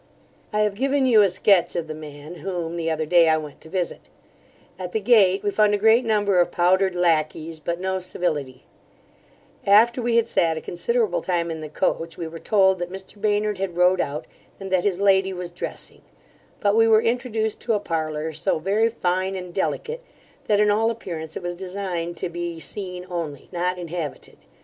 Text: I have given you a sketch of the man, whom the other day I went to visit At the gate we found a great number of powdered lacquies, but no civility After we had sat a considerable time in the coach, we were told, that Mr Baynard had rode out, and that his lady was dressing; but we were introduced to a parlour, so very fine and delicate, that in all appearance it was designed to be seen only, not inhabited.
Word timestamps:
I 0.51 0.61
have 0.61 0.73
given 0.73 1.05
you 1.05 1.21
a 1.21 1.29
sketch 1.29 1.75
of 1.75 1.85
the 1.85 1.93
man, 1.93 2.37
whom 2.37 2.75
the 2.75 2.89
other 2.89 3.05
day 3.05 3.29
I 3.29 3.37
went 3.37 3.61
to 3.61 3.69
visit 3.69 3.99
At 4.79 4.93
the 4.93 4.99
gate 4.99 5.43
we 5.43 5.51
found 5.51 5.75
a 5.75 5.77
great 5.77 6.03
number 6.03 6.39
of 6.39 6.49
powdered 6.49 6.95
lacquies, 6.95 7.59
but 7.59 7.79
no 7.79 7.99
civility 7.99 8.63
After 9.63 10.01
we 10.01 10.15
had 10.15 10.27
sat 10.27 10.57
a 10.57 10.61
considerable 10.61 11.21
time 11.21 11.51
in 11.51 11.61
the 11.61 11.69
coach, 11.69 12.17
we 12.17 12.25
were 12.27 12.39
told, 12.39 12.79
that 12.79 12.91
Mr 12.91 13.21
Baynard 13.21 13.59
had 13.59 13.77
rode 13.77 14.01
out, 14.01 14.25
and 14.59 14.71
that 14.71 14.83
his 14.85 14.99
lady 14.99 15.33
was 15.33 15.51
dressing; 15.51 16.01
but 16.59 16.75
we 16.75 16.87
were 16.87 17.03
introduced 17.03 17.61
to 17.61 17.73
a 17.73 17.79
parlour, 17.79 18.33
so 18.33 18.57
very 18.57 18.89
fine 18.89 19.35
and 19.35 19.53
delicate, 19.53 20.01
that 20.45 20.59
in 20.59 20.71
all 20.71 20.89
appearance 20.89 21.37
it 21.37 21.43
was 21.43 21.53
designed 21.53 22.17
to 22.17 22.27
be 22.27 22.59
seen 22.59 23.05
only, 23.07 23.49
not 23.51 23.77
inhabited. 23.77 24.37